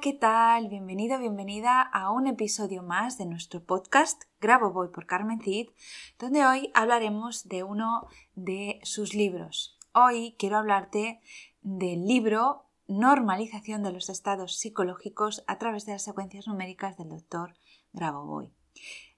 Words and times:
¿Qué 0.00 0.12
tal? 0.12 0.68
Bienvenido, 0.68 1.18
bienvenida 1.18 1.80
a 1.80 2.10
un 2.10 2.26
episodio 2.26 2.82
más 2.82 3.16
de 3.16 3.24
nuestro 3.24 3.64
podcast 3.64 4.24
Grabo 4.40 4.70
Voy 4.70 4.88
por 4.88 5.06
Carmen 5.06 5.40
Cid, 5.40 5.70
donde 6.18 6.44
hoy 6.44 6.70
hablaremos 6.74 7.48
de 7.48 7.62
uno 7.62 8.06
de 8.34 8.78
sus 8.82 9.14
libros. 9.14 9.78
Hoy 9.94 10.36
quiero 10.38 10.58
hablarte 10.58 11.20
del 11.62 12.04
libro 12.04 12.66
Normalización 12.88 13.82
de 13.82 13.92
los 13.92 14.10
estados 14.10 14.58
psicológicos 14.58 15.44
a 15.46 15.56
través 15.56 15.86
de 15.86 15.92
las 15.92 16.04
secuencias 16.04 16.46
numéricas 16.46 16.98
del 16.98 17.08
doctor 17.08 17.54
Grabovoi. 17.94 18.52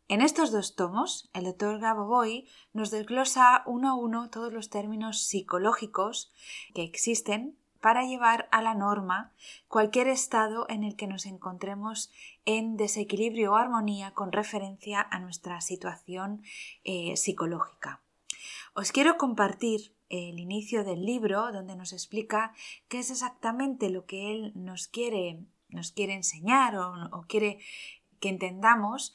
En 0.07 0.21
estos 0.21 0.53
dos 0.53 0.77
tomos, 0.77 1.29
el 1.35 1.45
doctor 1.45 1.81
Grabovoi 1.81 2.47
nos 2.73 2.93
desglosa 2.93 3.65
uno 3.67 3.91
a 3.91 3.95
uno 3.95 4.31
todos 4.31 4.53
los 4.53 4.71
términos 4.71 5.27
psicológicos 5.27 6.31
que 6.73 6.85
existen 6.85 7.59
para 7.81 8.05
llevar 8.05 8.49
a 8.51 8.63
la 8.63 8.75
norma 8.75 9.33
cualquier 9.69 10.09
estado 10.09 10.67
en 10.69 10.85
el 10.85 10.97
que 10.97 11.07
nos 11.07 11.27
encontremos 11.27 12.11
en 12.45 12.77
desequilibrio 12.77 13.53
o 13.53 13.57
armonía 13.57 14.13
con 14.13 14.33
referencia 14.33 15.07
a 15.11 15.19
nuestra 15.21 15.61
situación 15.61 16.43
eh, 16.85 17.17
psicológica. 17.17 18.03
Os 18.75 18.93
quiero 18.93 19.17
compartir 19.17 19.93
el 20.09 20.39
inicio 20.39 20.85
del 20.85 21.05
libro 21.05 21.53
donde 21.53 21.77
nos 21.77 21.93
explica 21.93 22.53
qué 22.89 23.01
es 23.01 23.11
exactamente 23.11 23.91
lo 23.91 24.07
que 24.07 24.33
él 24.33 24.53
nos 24.55 24.89
quiere, 24.89 25.45
nos 25.69 25.93
quiere 25.93 26.15
enseñar 26.15 26.77
o, 26.77 26.95
o 27.13 27.23
quiere 27.23 27.59
que 28.21 28.29
entendamos 28.29 29.15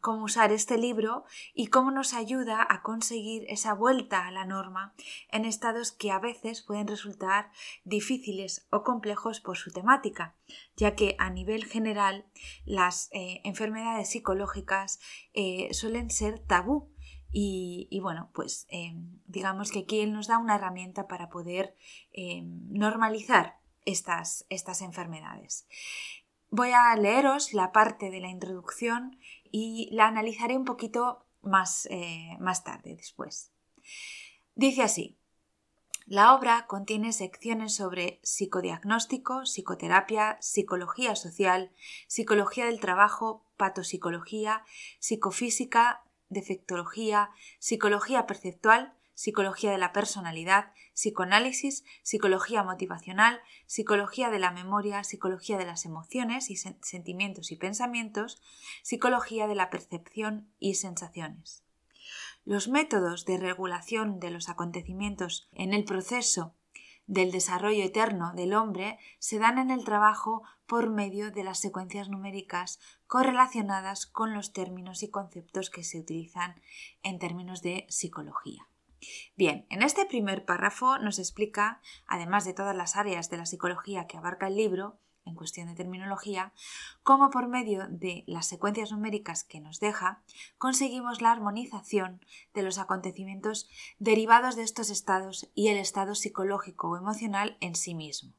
cómo 0.00 0.24
usar 0.24 0.52
este 0.52 0.78
libro 0.78 1.24
y 1.54 1.66
cómo 1.68 1.90
nos 1.90 2.14
ayuda 2.14 2.66
a 2.68 2.82
conseguir 2.82 3.44
esa 3.48 3.74
vuelta 3.74 4.26
a 4.26 4.30
la 4.30 4.44
norma 4.44 4.94
en 5.30 5.44
estados 5.44 5.92
que 5.92 6.10
a 6.10 6.18
veces 6.18 6.62
pueden 6.62 6.86
resultar 6.86 7.50
difíciles 7.84 8.66
o 8.70 8.82
complejos 8.82 9.40
por 9.40 9.56
su 9.56 9.70
temática, 9.70 10.34
ya 10.76 10.94
que 10.94 11.16
a 11.18 11.30
nivel 11.30 11.64
general 11.64 12.26
las 12.64 13.08
eh, 13.12 13.40
enfermedades 13.44 14.10
psicológicas 14.10 15.00
eh, 15.34 15.68
suelen 15.72 16.10
ser 16.10 16.38
tabú 16.38 16.90
y, 17.34 17.98
bueno, 18.02 18.28
pues 18.34 18.66
eh, 18.68 18.94
digamos 19.26 19.72
que 19.72 19.80
aquí 19.80 20.00
él 20.00 20.12
nos 20.12 20.26
da 20.26 20.36
una 20.36 20.56
herramienta 20.56 21.08
para 21.08 21.30
poder 21.30 21.74
normalizar 22.68 23.56
estas, 23.86 24.44
estas 24.50 24.82
enfermedades. 24.82 25.66
Voy 26.54 26.72
a 26.72 26.94
leeros 26.96 27.54
la 27.54 27.72
parte 27.72 28.10
de 28.10 28.20
la 28.20 28.28
introducción 28.28 29.18
y 29.50 29.88
la 29.90 30.06
analizaré 30.06 30.54
un 30.54 30.66
poquito 30.66 31.24
más, 31.40 31.86
eh, 31.90 32.36
más 32.40 32.62
tarde, 32.62 32.94
después. 32.94 33.52
Dice 34.54 34.82
así, 34.82 35.16
la 36.04 36.34
obra 36.34 36.66
contiene 36.66 37.14
secciones 37.14 37.74
sobre 37.74 38.20
psicodiagnóstico, 38.22 39.46
psicoterapia, 39.46 40.36
psicología 40.42 41.16
social, 41.16 41.72
psicología 42.06 42.66
del 42.66 42.80
trabajo, 42.80 43.46
patopsicología, 43.56 44.62
psicofísica, 44.98 46.04
defectología, 46.28 47.30
psicología 47.60 48.26
perceptual, 48.26 48.92
psicología 49.22 49.70
de 49.70 49.78
la 49.78 49.92
personalidad, 49.92 50.72
psicoanálisis, 50.94 51.84
psicología 52.02 52.64
motivacional, 52.64 53.40
psicología 53.66 54.30
de 54.30 54.40
la 54.40 54.50
memoria, 54.50 55.04
psicología 55.04 55.58
de 55.58 55.64
las 55.64 55.84
emociones 55.84 56.50
y 56.50 56.56
sentimientos 56.56 57.52
y 57.52 57.56
pensamientos, 57.56 58.42
psicología 58.82 59.46
de 59.46 59.54
la 59.54 59.70
percepción 59.70 60.52
y 60.58 60.74
sensaciones. 60.74 61.62
Los 62.44 62.66
métodos 62.66 63.24
de 63.24 63.38
regulación 63.38 64.18
de 64.18 64.32
los 64.32 64.48
acontecimientos 64.48 65.48
en 65.52 65.72
el 65.72 65.84
proceso 65.84 66.56
del 67.06 67.30
desarrollo 67.30 67.84
eterno 67.84 68.32
del 68.34 68.54
hombre 68.54 68.98
se 69.20 69.38
dan 69.38 69.58
en 69.58 69.70
el 69.70 69.84
trabajo 69.84 70.42
por 70.66 70.90
medio 70.90 71.30
de 71.30 71.44
las 71.44 71.60
secuencias 71.60 72.08
numéricas 72.08 72.80
correlacionadas 73.06 74.04
con 74.04 74.34
los 74.34 74.52
términos 74.52 75.04
y 75.04 75.10
conceptos 75.10 75.70
que 75.70 75.84
se 75.84 76.00
utilizan 76.00 76.60
en 77.04 77.20
términos 77.20 77.62
de 77.62 77.86
psicología. 77.88 78.66
Bien, 79.36 79.66
en 79.70 79.82
este 79.82 80.06
primer 80.06 80.44
párrafo 80.44 80.98
nos 80.98 81.18
explica, 81.18 81.80
además 82.06 82.44
de 82.44 82.54
todas 82.54 82.76
las 82.76 82.96
áreas 82.96 83.30
de 83.30 83.36
la 83.36 83.46
psicología 83.46 84.06
que 84.06 84.16
abarca 84.16 84.48
el 84.48 84.56
libro, 84.56 84.98
en 85.24 85.34
cuestión 85.34 85.68
de 85.68 85.74
terminología, 85.74 86.52
cómo 87.02 87.30
por 87.30 87.48
medio 87.48 87.86
de 87.88 88.24
las 88.26 88.46
secuencias 88.46 88.90
numéricas 88.90 89.44
que 89.44 89.60
nos 89.60 89.78
deja, 89.78 90.22
conseguimos 90.58 91.20
la 91.20 91.30
armonización 91.30 92.24
de 92.54 92.62
los 92.62 92.78
acontecimientos 92.78 93.68
derivados 93.98 94.56
de 94.56 94.62
estos 94.62 94.90
estados 94.90 95.50
y 95.54 95.68
el 95.68 95.78
estado 95.78 96.14
psicológico 96.14 96.90
o 96.90 96.96
emocional 96.96 97.56
en 97.60 97.74
sí 97.74 97.94
mismo. 97.94 98.34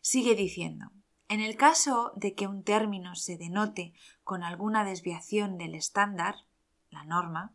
Sigue 0.00 0.36
diciendo, 0.36 0.92
en 1.28 1.40
el 1.40 1.56
caso 1.56 2.12
de 2.14 2.34
que 2.34 2.46
un 2.46 2.62
término 2.62 3.16
se 3.16 3.36
denote 3.36 3.92
con 4.22 4.44
alguna 4.44 4.84
desviación 4.84 5.58
del 5.58 5.74
estándar, 5.74 6.36
la 6.90 7.04
norma, 7.04 7.52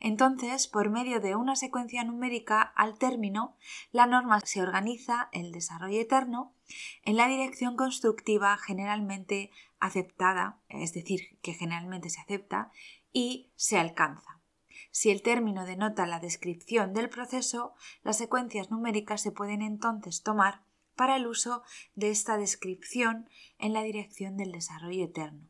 entonces, 0.00 0.66
por 0.66 0.90
medio 0.90 1.20
de 1.20 1.36
una 1.36 1.56
secuencia 1.56 2.04
numérica 2.04 2.62
al 2.62 2.98
término, 2.98 3.56
la 3.92 4.06
norma 4.06 4.40
se 4.40 4.62
organiza 4.62 5.28
el 5.32 5.52
desarrollo 5.52 6.00
eterno 6.00 6.52
en 7.04 7.16
la 7.16 7.28
dirección 7.28 7.76
constructiva 7.76 8.56
generalmente 8.56 9.50
aceptada, 9.80 10.60
es 10.68 10.92
decir, 10.92 11.38
que 11.42 11.54
generalmente 11.54 12.10
se 12.10 12.20
acepta, 12.20 12.70
y 13.12 13.52
se 13.54 13.78
alcanza. 13.78 14.40
Si 14.90 15.10
el 15.10 15.22
término 15.22 15.64
denota 15.64 16.06
la 16.06 16.20
descripción 16.20 16.92
del 16.92 17.08
proceso, 17.08 17.74
las 18.02 18.18
secuencias 18.18 18.70
numéricas 18.70 19.22
se 19.22 19.32
pueden 19.32 19.62
entonces 19.62 20.22
tomar 20.22 20.62
para 20.94 21.16
el 21.16 21.26
uso 21.26 21.62
de 21.94 22.10
esta 22.10 22.36
descripción 22.36 23.28
en 23.58 23.72
la 23.72 23.82
dirección 23.82 24.36
del 24.36 24.52
desarrollo 24.52 25.04
eterno. 25.04 25.48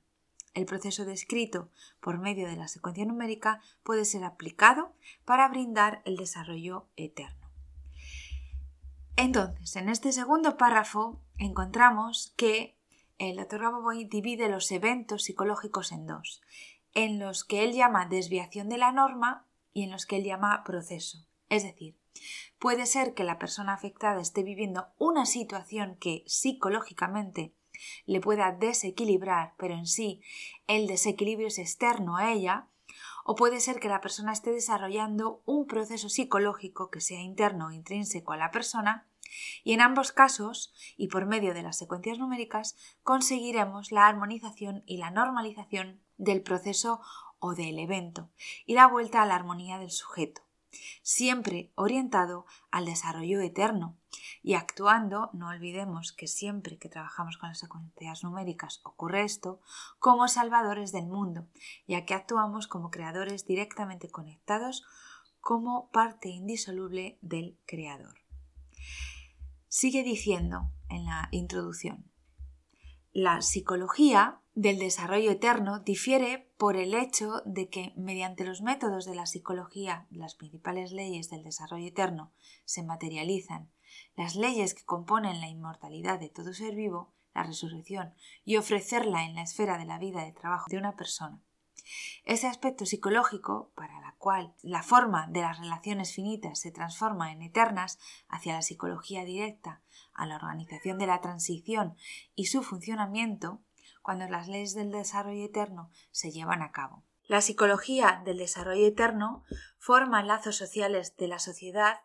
El 0.54 0.66
proceso 0.66 1.04
descrito 1.04 1.70
por 2.00 2.18
medio 2.18 2.48
de 2.48 2.56
la 2.56 2.68
secuencia 2.68 3.04
numérica 3.04 3.60
puede 3.82 4.04
ser 4.04 4.24
aplicado 4.24 4.94
para 5.24 5.48
brindar 5.48 6.00
el 6.04 6.16
desarrollo 6.16 6.88
eterno. 6.96 7.50
Entonces, 9.16 9.76
en 9.76 9.88
este 9.88 10.12
segundo 10.12 10.56
párrafo 10.56 11.20
encontramos 11.38 12.32
que 12.36 12.76
el 13.18 13.36
doctor 13.36 13.62
Gaboboy 13.62 14.04
divide 14.04 14.48
los 14.48 14.70
eventos 14.72 15.24
psicológicos 15.24 15.92
en 15.92 16.06
dos, 16.06 16.42
en 16.94 17.18
los 17.18 17.44
que 17.44 17.64
él 17.64 17.72
llama 17.72 18.06
desviación 18.06 18.68
de 18.68 18.78
la 18.78 18.92
norma 18.92 19.46
y 19.72 19.84
en 19.84 19.90
los 19.90 20.06
que 20.06 20.16
él 20.16 20.24
llama 20.24 20.62
proceso. 20.64 21.26
Es 21.48 21.62
decir, 21.62 21.96
puede 22.58 22.86
ser 22.86 23.14
que 23.14 23.24
la 23.24 23.38
persona 23.38 23.74
afectada 23.74 24.20
esté 24.20 24.42
viviendo 24.42 24.88
una 24.98 25.26
situación 25.26 25.96
que 25.96 26.24
psicológicamente 26.26 27.54
le 28.06 28.20
pueda 28.20 28.52
desequilibrar, 28.52 29.54
pero 29.58 29.74
en 29.74 29.86
sí 29.86 30.22
el 30.66 30.86
desequilibrio 30.86 31.48
es 31.48 31.58
externo 31.58 32.16
a 32.16 32.32
ella, 32.32 32.68
o 33.24 33.34
puede 33.34 33.60
ser 33.60 33.80
que 33.80 33.88
la 33.88 34.00
persona 34.00 34.32
esté 34.32 34.50
desarrollando 34.50 35.42
un 35.46 35.66
proceso 35.66 36.08
psicológico 36.08 36.90
que 36.90 37.00
sea 37.00 37.20
interno 37.20 37.68
o 37.68 37.72
intrínseco 37.72 38.32
a 38.32 38.36
la 38.36 38.50
persona, 38.50 39.08
y 39.64 39.72
en 39.72 39.80
ambos 39.80 40.12
casos, 40.12 40.74
y 40.96 41.08
por 41.08 41.26
medio 41.26 41.54
de 41.54 41.62
las 41.62 41.78
secuencias 41.78 42.18
numéricas, 42.18 42.76
conseguiremos 43.02 43.92
la 43.92 44.06
armonización 44.06 44.82
y 44.86 44.98
la 44.98 45.10
normalización 45.10 46.00
del 46.18 46.42
proceso 46.42 47.00
o 47.38 47.54
del 47.54 47.78
evento, 47.78 48.30
y 48.66 48.74
la 48.74 48.86
vuelta 48.86 49.22
a 49.22 49.26
la 49.26 49.34
armonía 49.34 49.78
del 49.78 49.90
sujeto. 49.90 50.42
Siempre 51.02 51.72
orientado 51.74 52.46
al 52.70 52.86
desarrollo 52.86 53.40
eterno 53.40 53.96
y 54.42 54.54
actuando, 54.54 55.30
no 55.32 55.48
olvidemos 55.48 56.12
que 56.12 56.26
siempre 56.26 56.78
que 56.78 56.88
trabajamos 56.88 57.36
con 57.38 57.48
las 57.48 57.58
secuencias 57.58 58.22
numéricas 58.22 58.80
ocurre 58.84 59.24
esto, 59.24 59.60
como 59.98 60.28
salvadores 60.28 60.92
del 60.92 61.06
mundo, 61.06 61.46
ya 61.86 62.04
que 62.04 62.14
actuamos 62.14 62.66
como 62.66 62.90
creadores 62.90 63.46
directamente 63.46 64.10
conectados 64.10 64.84
como 65.40 65.90
parte 65.90 66.28
indisoluble 66.28 67.18
del 67.20 67.58
Creador. 67.66 68.20
Sigue 69.68 70.02
diciendo 70.02 70.70
en 70.88 71.04
la 71.04 71.28
introducción, 71.32 72.10
la 73.14 73.42
psicología 73.42 74.40
del 74.54 74.80
desarrollo 74.80 75.30
eterno 75.30 75.78
difiere 75.78 76.50
por 76.58 76.76
el 76.76 76.94
hecho 76.94 77.42
de 77.44 77.68
que 77.68 77.92
mediante 77.96 78.44
los 78.44 78.60
métodos 78.60 79.04
de 79.04 79.14
la 79.14 79.26
psicología 79.26 80.08
las 80.10 80.34
principales 80.34 80.90
leyes 80.90 81.30
del 81.30 81.44
desarrollo 81.44 81.86
eterno 81.86 82.32
se 82.64 82.82
materializan, 82.82 83.70
las 84.16 84.34
leyes 84.34 84.74
que 84.74 84.84
componen 84.84 85.40
la 85.40 85.48
inmortalidad 85.48 86.18
de 86.18 86.28
todo 86.28 86.52
ser 86.52 86.74
vivo, 86.74 87.14
la 87.34 87.44
resurrección 87.44 88.14
y 88.44 88.56
ofrecerla 88.56 89.24
en 89.24 89.36
la 89.36 89.42
esfera 89.42 89.78
de 89.78 89.84
la 89.84 90.00
vida 90.00 90.24
de 90.24 90.32
trabajo 90.32 90.66
de 90.68 90.78
una 90.78 90.96
persona. 90.96 91.40
Ese 92.24 92.46
aspecto 92.46 92.86
psicológico, 92.86 93.72
para 93.74 94.00
la 94.00 94.14
cual 94.18 94.54
la 94.62 94.82
forma 94.82 95.26
de 95.28 95.42
las 95.42 95.58
relaciones 95.58 96.14
finitas 96.14 96.58
se 96.58 96.70
transforma 96.70 97.32
en 97.32 97.42
eternas 97.42 97.98
hacia 98.28 98.54
la 98.54 98.62
psicología 98.62 99.24
directa, 99.24 99.82
a 100.14 100.26
la 100.26 100.36
organización 100.36 100.98
de 100.98 101.06
la 101.06 101.20
transición 101.20 101.96
y 102.34 102.46
su 102.46 102.62
funcionamiento, 102.62 103.62
cuando 104.02 104.26
las 104.28 104.48
leyes 104.48 104.74
del 104.74 104.90
desarrollo 104.90 105.44
eterno 105.44 105.90
se 106.10 106.30
llevan 106.30 106.62
a 106.62 106.72
cabo. 106.72 107.04
La 107.26 107.40
psicología 107.40 108.22
del 108.24 108.38
desarrollo 108.38 108.86
eterno 108.86 109.44
forma 109.78 110.22
lazos 110.22 110.56
sociales 110.56 111.16
de 111.16 111.28
la 111.28 111.38
sociedad 111.38 112.00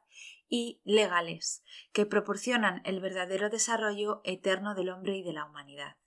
y 0.48 0.82
legales 0.84 1.64
que 1.92 2.06
proporcionan 2.06 2.82
el 2.86 3.00
verdadero 3.00 3.50
desarrollo 3.50 4.22
eterno 4.24 4.76
del 4.76 4.90
hombre 4.90 5.18
y 5.18 5.24
de 5.24 5.34
la 5.34 5.46
humanidad. 5.46 5.98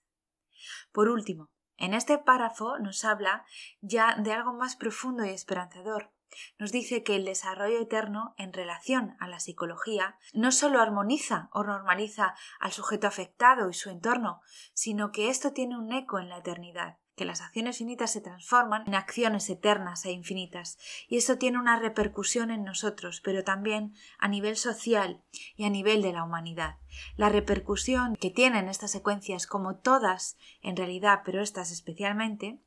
Por 0.93 1.09
último, 1.09 1.51
en 1.83 1.95
este 1.95 2.17
párrafo 2.17 2.79
nos 2.79 3.05
habla 3.05 3.45
ya 3.81 4.15
de 4.17 4.33
algo 4.33 4.53
más 4.53 4.77
profundo 4.77 5.25
y 5.25 5.31
esperanzador, 5.31 6.13
nos 6.57 6.71
dice 6.71 7.03
que 7.03 7.17
el 7.17 7.25
desarrollo 7.25 7.81
eterno 7.81 8.35
en 8.39 8.53
relación 8.53 9.17
a 9.19 9.27
la 9.27 9.41
psicología 9.41 10.17
no 10.33 10.53
solo 10.53 10.81
armoniza 10.81 11.51
o 11.53 11.65
normaliza 11.65 12.37
al 12.61 12.71
sujeto 12.71 13.09
afectado 13.09 13.69
y 13.69 13.75
su 13.75 13.91
entorno, 13.91 14.43
sino 14.75 15.11
que 15.11 15.29
esto 15.29 15.53
tiene 15.53 15.77
un 15.77 15.93
eco 15.93 16.21
en 16.21 16.29
la 16.29 16.39
eternidad 16.39 17.02
que 17.23 17.27
las 17.27 17.41
acciones 17.41 17.79
finitas 17.79 18.11
se 18.11 18.21
transforman 18.21 18.83
en 18.89 18.97
acciones 18.97 19.49
eternas 19.49 20.05
e 20.05 20.11
infinitas, 20.11 20.77
y 21.07 21.19
esto 21.19 21.39
tiene 21.39 21.61
una 21.61 21.79
repercusión 21.79 22.51
en 22.51 22.65
nosotros, 22.65 23.21
pero 23.21 23.45
también 23.45 23.95
a 24.19 24.27
nivel 24.27 24.57
social 24.57 25.23
y 25.55 25.63
a 25.63 25.71
nivel 25.71 26.03
de 26.03 26.13
la 26.13 26.25
humanidad. 26.25 26.79
La 27.17 27.29
repercusión 27.29 28.17
que 28.17 28.31
tienen 28.31 28.69
estas 28.69 28.91
secuencias, 28.91 29.47
como 29.47 29.77
todas 29.77 30.37
en 30.63 30.77
realidad, 30.77 31.21
pero 31.25 31.41
estas 31.41 31.71
especialmente, 31.71 32.59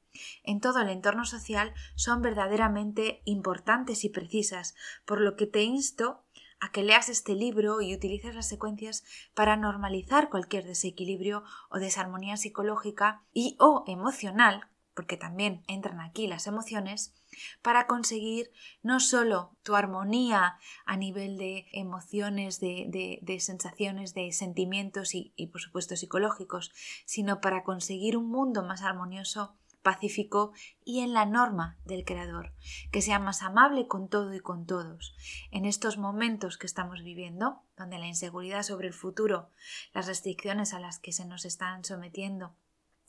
en 0.44 0.62
todo 0.62 0.80
el 0.80 0.88
entorno 0.88 1.26
social 1.26 1.74
son 1.96 2.22
verdaderamente 2.22 3.22
importantes 3.26 4.06
y 4.06 4.10
precisas, 4.10 4.74
por 5.04 5.20
lo 5.20 5.36
que 5.36 5.48
te 5.48 5.64
insto 5.64 6.24
a 6.66 6.72
que 6.72 6.84
leas 6.84 7.10
este 7.10 7.36
libro 7.36 7.80
y 7.80 7.94
utilices 7.94 8.34
las 8.34 8.50
secuencias 8.50 9.04
para 9.36 9.56
normalizar 9.56 10.30
cualquier 10.30 10.66
desequilibrio 10.66 11.44
o 11.70 11.78
desarmonía 11.78 12.38
psicológica 12.38 13.22
y 13.34 13.56
o 13.60 13.84
emocional, 13.86 14.68
porque 14.96 15.16
también 15.16 15.64
entran 15.68 16.00
aquí 16.00 16.26
las 16.26 16.48
emociones, 16.48 17.14
para 17.62 17.86
conseguir 17.86 18.50
no 18.82 19.00
solo 19.00 19.52
tu 19.62 19.76
armonía 19.76 20.58
a 20.86 20.98
nivel 20.98 21.38
de 21.38 21.68
emociones, 21.72 22.60
de, 22.60 23.38
sensaciones, 23.40 24.16
de 24.16 24.32
sentimientos 24.32 25.14
y 25.14 25.48
por 25.52 25.62
supuesto 25.62 25.96
psicológicos, 25.96 26.72
sino 27.06 27.42
para 27.42 27.64
conseguir 27.64 28.18
un 28.18 28.30
mundo 28.30 28.64
más 28.64 28.82
armonioso 28.82 29.56
pacífico 29.86 30.52
y 30.84 31.02
en 31.02 31.14
la 31.14 31.28
norma 31.28 31.78
del 31.86 32.06
Creador, 32.06 32.54
que 32.92 33.04
sea 33.04 33.20
más 33.20 33.44
amable 33.44 33.88
con 33.88 34.10
todo 34.10 34.34
y 34.34 34.40
con 34.40 34.66
todos. 34.66 35.16
En 35.52 35.64
estos 35.66 36.00
momentos 36.00 36.58
que 36.58 36.66
estamos 36.66 37.04
viviendo, 37.04 37.62
donde 37.78 38.00
la 38.00 38.08
inseguridad 38.08 38.64
sobre 38.64 38.88
el 38.88 38.96
futuro, 38.96 39.52
las 39.94 40.08
restricciones 40.08 40.74
a 40.74 40.80
las 40.80 40.98
que 40.98 41.12
se 41.12 41.26
nos 41.26 41.46
están 41.46 41.86
sometiendo, 41.86 42.56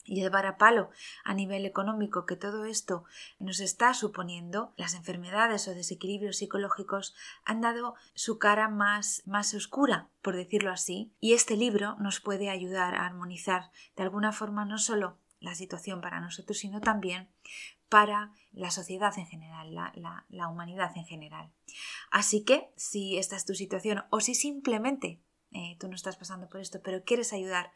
y 0.03 0.21
el 0.21 0.29
varapalo 0.29 0.91
a 1.25 1.33
nivel 1.33 1.65
económico 1.65 2.27
que 2.27 2.35
todo 2.35 2.65
esto 2.65 3.05
nos 3.39 3.59
está 3.59 3.95
suponiendo, 3.95 4.71
las 4.77 4.93
enfermedades 4.93 5.67
o 5.67 5.73
desequilibrios 5.73 6.37
psicológicos 6.37 7.15
han 7.43 7.59
dado 7.59 7.95
su 8.13 8.37
cara 8.37 8.69
más, 8.69 9.23
más 9.25 9.53
oscura, 9.55 10.09
por 10.21 10.35
decirlo 10.35 10.71
así, 10.71 11.11
y 11.19 11.33
este 11.33 11.57
libro 11.57 11.95
nos 11.99 12.19
puede 12.21 12.51
ayudar 12.51 12.93
a 12.93 13.07
armonizar 13.07 13.71
de 13.95 14.03
alguna 14.03 14.31
forma 14.31 14.63
no 14.63 14.77
solo 14.77 15.17
la 15.39 15.55
situación 15.55 16.01
para 16.01 16.19
nosotros, 16.19 16.57
sino 16.57 16.81
también 16.81 17.29
para 17.89 18.33
la 18.51 18.71
sociedad 18.71 19.17
en 19.17 19.27
general, 19.27 19.73
la, 19.73 20.47
humanidad 20.49 20.91
en 20.95 21.05
general. 21.05 21.51
Así 22.11 22.43
que, 22.43 22.69
si 22.75 23.17
esta 23.17 23.35
es 23.35 23.45
tu 23.45 23.53
situación 23.53 24.03
o 24.09 24.19
si 24.19 24.35
simplemente 24.35 25.21
eh, 25.51 25.77
tú 25.79 25.87
no 25.87 25.95
estás 25.95 26.17
pasando 26.17 26.49
por 26.49 26.59
esto, 26.59 26.81
pero 26.83 27.03
quieres 27.03 27.33
ayudar 27.33 27.71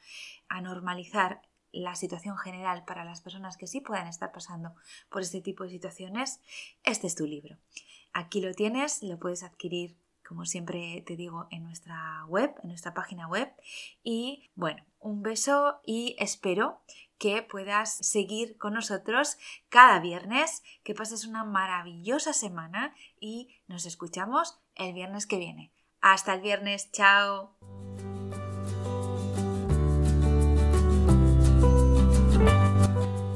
a 0.50 0.62
normalizar 0.62 1.42
la 1.72 1.96
situación 1.96 2.38
general 2.38 2.84
para 2.84 3.06
las 3.06 3.22
personas 3.22 3.56
que 3.56 3.68
sí 3.68 3.80
puedan 3.80 4.08
estar 4.08 4.32
pasando 4.34 4.76
por 5.10 5.22
este 5.22 5.42
tipo 5.42 5.64
de 5.64 5.70
situaciones, 5.70 6.42
este 6.84 7.08
es 7.08 7.16
tu 7.16 7.26
libro. 7.26 7.58
Aquí 8.12 8.42
lo 8.42 8.54
tienes, 8.54 9.04
lo 9.04 9.18
puedes 9.20 9.44
adquirir, 9.44 9.98
como 10.32 10.46
siempre 10.46 11.04
te 11.06 11.18
digo, 11.18 11.48
en 11.52 11.66
nuestra 11.66 12.24
web, 12.30 12.56
en 12.64 12.70
nuestra 12.70 12.94
página 12.94 13.28
web. 13.28 13.52
Y 14.02 14.50
bueno, 14.56 14.82
un 14.98 15.24
beso 15.24 15.82
y 15.86 16.16
espero 16.20 16.80
que 17.18 17.42
puedas 17.42 17.98
seguir 17.98 18.58
con 18.58 18.74
nosotros 18.74 19.36
cada 19.68 20.00
viernes, 20.00 20.64
que 20.86 20.96
pases 20.96 21.28
una 21.28 21.44
maravillosa 21.44 22.32
semana 22.32 22.96
y 23.20 23.58
nos 23.68 23.86
escuchamos 23.86 24.62
el 24.76 24.94
viernes 24.94 25.28
que 25.28 25.38
viene. 25.38 25.74
Hasta 26.00 26.34
el 26.34 26.40
viernes, 26.40 26.90
chao. 26.94 27.58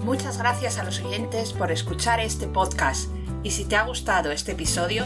Muchas 0.05 0.37
gracias 0.37 0.77
a 0.77 0.85
los 0.85 1.01
oyentes 1.01 1.51
por 1.51 1.73
escuchar 1.73 2.21
este 2.21 2.47
podcast 2.47 3.11
y 3.43 3.51
si 3.51 3.65
te 3.65 3.75
ha 3.75 3.83
gustado 3.83 4.31
este 4.31 4.53
episodio, 4.53 5.05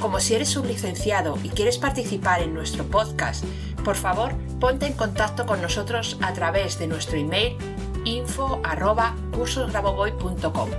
como 0.00 0.20
si 0.20 0.34
eres 0.34 0.48
sublicenciado 0.48 1.38
y 1.42 1.48
quieres 1.48 1.78
participar 1.78 2.42
en 2.42 2.54
nuestro 2.54 2.84
podcast, 2.84 3.44
por 3.84 3.96
favor 3.96 4.32
ponte 4.60 4.86
en 4.86 4.94
contacto 4.94 5.46
con 5.46 5.60
nosotros 5.60 6.18
a 6.22 6.32
través 6.32 6.78
de 6.78 6.86
nuestro 6.86 7.18
email 7.18 7.56
info 8.04 8.60
arroba 8.64 9.14
cursosgraboboy.com. 9.32 10.70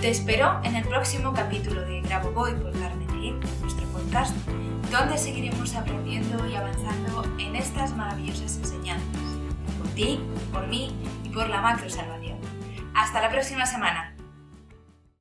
Te 0.00 0.10
espero 0.10 0.60
en 0.62 0.76
el 0.76 0.84
próximo 0.84 1.32
capítulo 1.32 1.80
de 1.82 2.00
Graboboy 2.02 2.54
por 2.54 2.72
Carmen 2.78 3.08
Cid, 3.08 3.34
nuestro 3.62 3.86
podcast, 3.88 4.36
donde 4.92 5.18
seguiremos 5.18 5.74
aprendiendo 5.74 6.46
y 6.46 6.54
avanzando 6.54 7.24
en 7.38 7.56
estas 7.56 7.96
maravillosas 7.96 8.58
enseñanzas, 8.58 9.22
por 9.78 9.88
ti, 9.88 10.20
por 10.52 10.66
mí 10.68 10.94
y 11.24 11.30
por 11.30 11.48
la 11.48 11.60
macro 11.60 11.90
salvación. 11.90 12.38
Hasta 12.94 13.20
la 13.20 13.30
próxima 13.30 13.66
semana. 13.66 14.17